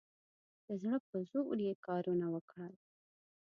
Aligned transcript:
د 0.67 0.69
زړه 0.81 0.97
په 1.09 1.17
زور 1.29 1.55
یې 1.67 1.73
کارونه 1.85 2.25
وکړل. 2.35 2.73